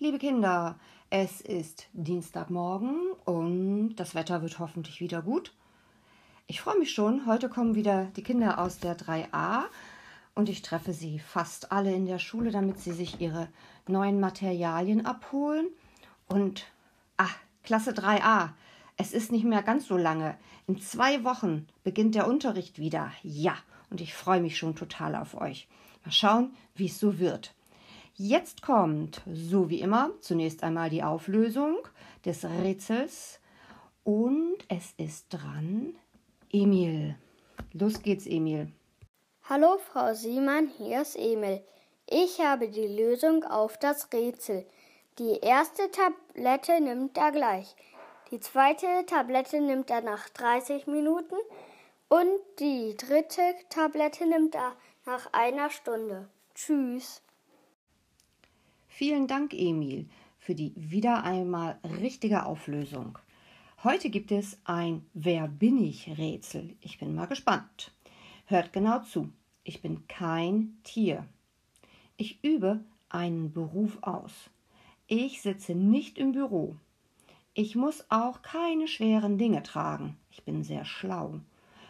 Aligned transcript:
Kinder, 0.00 0.78
es 1.10 1.42
ist 1.42 1.88
Dienstagmorgen 1.92 3.12
und 3.26 3.96
das 3.96 4.14
Wetter 4.14 4.40
wird 4.40 4.58
hoffentlich 4.58 5.00
wieder 5.00 5.20
gut. 5.20 5.52
Ich 6.46 6.62
freue 6.62 6.78
mich 6.78 6.90
schon, 6.90 7.26
heute 7.26 7.50
kommen 7.50 7.74
wieder 7.74 8.06
die 8.16 8.22
Kinder 8.22 8.58
aus 8.58 8.78
der 8.78 8.96
3a 8.96 9.64
und 10.34 10.48
ich 10.48 10.62
treffe 10.62 10.94
sie 10.94 11.18
fast 11.18 11.70
alle 11.70 11.94
in 11.94 12.06
der 12.06 12.18
Schule, 12.18 12.50
damit 12.50 12.80
sie 12.80 12.92
sich 12.92 13.20
ihre 13.20 13.48
neuen 13.86 14.20
Materialien 14.20 15.04
abholen. 15.04 15.68
Und, 16.26 16.64
ah, 17.18 17.28
Klasse 17.62 17.92
3a, 17.92 18.54
es 18.96 19.12
ist 19.12 19.30
nicht 19.30 19.44
mehr 19.44 19.62
ganz 19.62 19.86
so 19.86 19.98
lange. 19.98 20.36
In 20.66 20.80
zwei 20.80 21.24
Wochen 21.24 21.68
beginnt 21.84 22.14
der 22.14 22.26
Unterricht 22.26 22.78
wieder. 22.78 23.12
Ja, 23.22 23.54
und 23.90 24.00
ich 24.00 24.14
freue 24.14 24.40
mich 24.40 24.56
schon 24.56 24.74
total 24.74 25.14
auf 25.14 25.34
euch. 25.34 25.68
Mal 26.04 26.12
schauen, 26.12 26.54
wie 26.74 26.86
es 26.86 26.98
so 26.98 27.18
wird. 27.18 27.54
Jetzt 28.22 28.60
kommt, 28.60 29.22
so 29.32 29.70
wie 29.70 29.80
immer, 29.80 30.10
zunächst 30.20 30.62
einmal 30.62 30.90
die 30.90 31.02
Auflösung 31.02 31.78
des 32.22 32.44
Rätsels 32.44 33.40
und 34.04 34.58
es 34.68 34.92
ist 34.98 35.28
dran 35.30 35.94
Emil. 36.52 37.16
Los 37.72 38.02
geht's, 38.02 38.26
Emil. 38.26 38.70
Hallo, 39.48 39.78
Frau 39.78 40.12
Siemann, 40.12 40.68
hier 40.76 41.00
ist 41.00 41.16
Emil. 41.16 41.62
Ich 42.10 42.42
habe 42.42 42.68
die 42.68 42.88
Lösung 42.88 43.42
auf 43.44 43.78
das 43.78 44.12
Rätsel. 44.12 44.66
Die 45.18 45.38
erste 45.40 45.90
Tablette 45.90 46.78
nimmt 46.78 47.16
er 47.16 47.32
gleich. 47.32 47.74
Die 48.30 48.40
zweite 48.40 48.86
Tablette 49.06 49.62
nimmt 49.62 49.88
er 49.88 50.02
nach 50.02 50.28
30 50.28 50.86
Minuten 50.86 51.36
und 52.10 52.38
die 52.58 52.94
dritte 52.98 53.54
Tablette 53.70 54.26
nimmt 54.26 54.56
er 54.56 54.76
nach 55.06 55.32
einer 55.32 55.70
Stunde. 55.70 56.28
Tschüss. 56.54 57.22
Vielen 58.92 59.28
Dank, 59.28 59.54
Emil, 59.54 60.06
für 60.40 60.54
die 60.54 60.72
wieder 60.76 61.22
einmal 61.22 61.78
richtige 62.02 62.44
Auflösung. 62.44 63.18
Heute 63.82 64.10
gibt 64.10 64.30
es 64.30 64.58
ein 64.64 65.06
Wer 65.14 65.48
bin 65.48 65.82
ich 65.82 66.18
Rätsel. 66.18 66.76
Ich 66.82 66.98
bin 66.98 67.14
mal 67.14 67.26
gespannt. 67.26 67.92
Hört 68.46 68.74
genau 68.74 68.98
zu. 68.98 69.30
Ich 69.64 69.80
bin 69.80 70.06
kein 70.08 70.76
Tier. 70.82 71.24
Ich 72.16 72.44
übe 72.44 72.80
einen 73.08 73.52
Beruf 73.52 73.96
aus. 74.02 74.50
Ich 75.06 75.40
sitze 75.40 75.74
nicht 75.74 76.18
im 76.18 76.32
Büro. 76.32 76.76
Ich 77.54 77.76
muss 77.76 78.04
auch 78.10 78.42
keine 78.42 78.86
schweren 78.86 79.38
Dinge 79.38 79.62
tragen. 79.62 80.16
Ich 80.30 80.42
bin 80.42 80.62
sehr 80.62 80.84
schlau. 80.84 81.40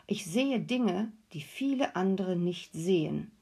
Ich 0.07 0.27
sehe 0.27 0.61
Dinge, 0.61 1.11
die 1.33 1.41
viele 1.41 1.97
andere 1.97 2.37
nicht 2.37 2.73
sehen. 2.75 3.33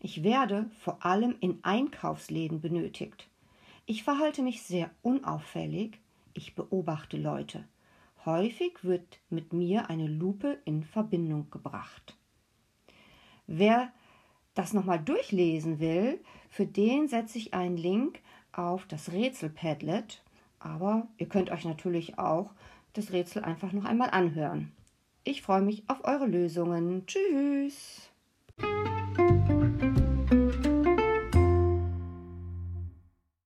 Ich 0.00 0.22
werde 0.22 0.70
vor 0.78 1.04
allem 1.04 1.34
in 1.40 1.58
Einkaufsläden 1.62 2.60
benötigt. 2.60 3.28
Ich 3.86 4.04
verhalte 4.04 4.42
mich 4.42 4.62
sehr 4.62 4.90
unauffällig. 5.02 5.98
Ich 6.34 6.54
beobachte 6.54 7.16
Leute. 7.16 7.64
Häufig 8.24 8.84
wird 8.84 9.18
mit 9.28 9.52
mir 9.52 9.90
eine 9.90 10.06
Lupe 10.06 10.58
in 10.64 10.84
Verbindung 10.84 11.50
gebracht. 11.50 12.16
Wer 13.46 13.92
das 14.54 14.72
nochmal 14.72 15.00
durchlesen 15.00 15.80
will, 15.80 16.20
für 16.50 16.66
den 16.66 17.08
setze 17.08 17.38
ich 17.38 17.54
einen 17.54 17.76
Link 17.76 18.20
auf 18.52 18.86
das 18.86 19.10
Rätsel-Padlet. 19.10 20.22
Aber 20.60 21.08
ihr 21.16 21.28
könnt 21.28 21.50
euch 21.50 21.64
natürlich 21.64 22.18
auch 22.18 22.52
das 22.92 23.12
Rätsel 23.12 23.42
einfach 23.44 23.72
noch 23.72 23.84
einmal 23.84 24.10
anhören. 24.10 24.72
Ich 25.24 25.42
freue 25.42 25.62
mich 25.62 25.88
auf 25.88 26.04
eure 26.04 26.26
Lösungen. 26.26 27.06
Tschüss! 27.06 28.07